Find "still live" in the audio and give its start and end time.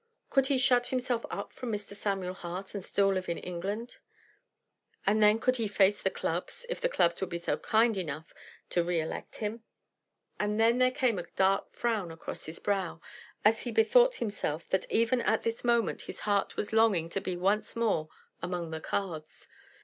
2.83-3.29